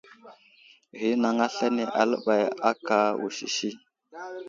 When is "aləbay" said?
2.01-2.43